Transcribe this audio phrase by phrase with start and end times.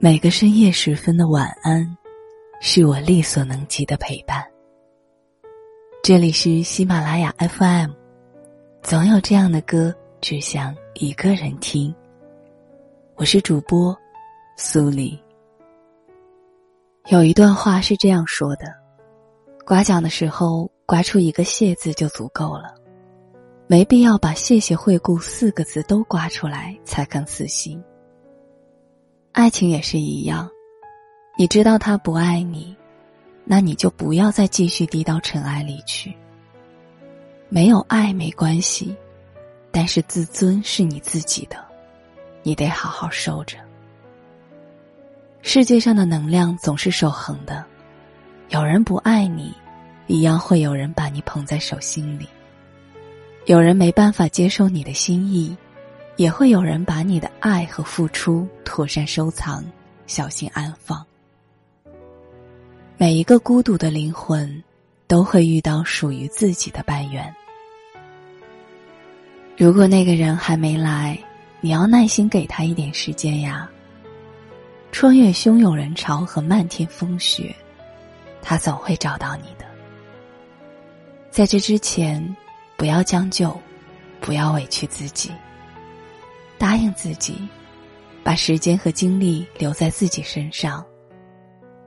[0.00, 1.84] 每个深夜时分的晚安，
[2.60, 4.46] 是我力所能及的陪伴。
[6.04, 7.90] 这里是喜马拉雅 FM，
[8.80, 11.92] 总有这样的歌，只想一个人听。
[13.16, 13.96] 我是主播
[14.56, 15.20] 苏黎。
[17.08, 18.72] 有一段话是这样说的：
[19.66, 22.72] 刮奖的时候，刮出一个“谢”字就足够了，
[23.66, 27.82] 没必要把“谢谢惠顾”四个字都刮出来才更死心。
[29.32, 30.50] 爱情也是一样，
[31.36, 32.74] 你知道他不爱你，
[33.44, 36.14] 那你就不要再继续低到尘埃里去。
[37.48, 38.94] 没有爱没关系，
[39.70, 41.56] 但是自尊是你自己的，
[42.42, 43.56] 你得好好收着。
[45.40, 47.64] 世界上的能量总是守恒的，
[48.48, 49.54] 有人不爱你，
[50.08, 52.26] 一样会有人把你捧在手心里；
[53.46, 55.56] 有人没办法接受你的心意，
[56.18, 59.64] 也会有人把你的爱和付出妥善收藏，
[60.08, 61.06] 小心安放。
[62.96, 64.60] 每一个孤独的灵魂，
[65.06, 67.32] 都会遇到属于自己的半缘。
[69.56, 71.16] 如果那个人还没来，
[71.60, 73.70] 你要耐心给他一点时间呀。
[74.90, 77.54] 穿越汹涌人潮和漫天风雪，
[78.42, 79.64] 他总会找到你的。
[81.30, 82.36] 在这之前，
[82.76, 83.56] 不要将就，
[84.20, 85.30] 不要委屈自己。
[86.58, 87.48] 答应自己，
[88.24, 90.84] 把时间和精力留在自己身上，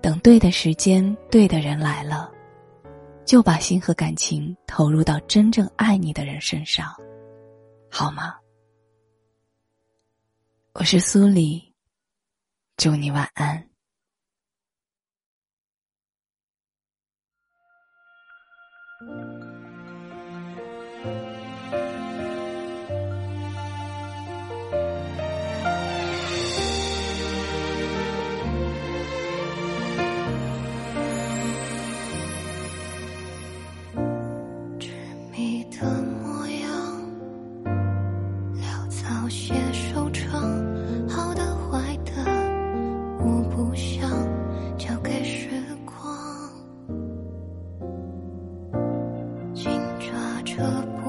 [0.00, 2.30] 等对的时间、对的人来了，
[3.24, 6.94] 就把心和感情投入到真正爱你的人身上，
[7.90, 8.36] 好吗？
[10.72, 11.60] 我是苏黎。
[12.76, 13.69] 祝你晚安。
[50.62, 50.99] up.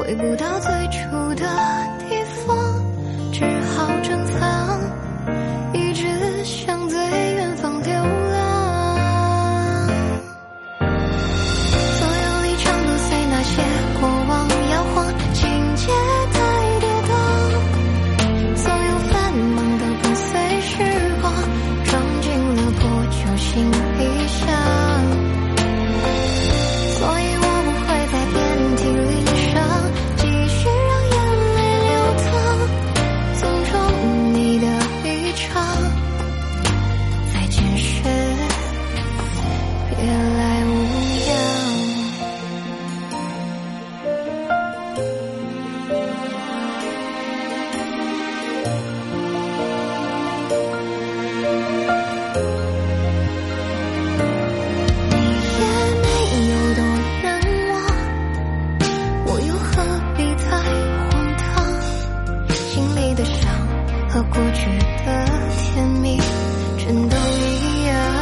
[0.00, 1.46] 回不到最初的
[1.98, 2.56] 地方，
[3.30, 4.80] 只好珍藏，
[64.24, 64.66] 过去
[65.04, 65.26] 的
[65.56, 66.18] 甜蜜
[66.76, 68.19] 全都一样。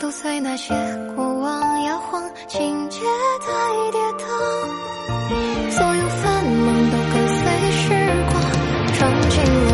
[0.00, 0.74] 都随那些
[1.14, 2.98] 过往摇晃，情节
[3.40, 4.26] 太跌宕，
[5.70, 7.36] 所有繁忙都跟随
[7.70, 7.82] 时
[8.30, 8.32] 光
[8.98, 9.00] 撞
[9.30, 9.34] 进
[9.66, 9.73] 了。